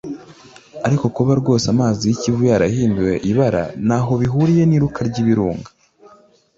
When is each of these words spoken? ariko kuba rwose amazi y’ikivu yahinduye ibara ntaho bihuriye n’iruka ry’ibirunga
ariko 0.87 1.05
kuba 1.15 1.31
rwose 1.41 1.65
amazi 1.73 2.01
y’ikivu 2.05 2.41
yahinduye 2.51 3.13
ibara 3.31 3.63
ntaho 3.85 4.11
bihuriye 4.21 4.63
n’iruka 4.65 4.99
ry’ibirunga 5.09 5.69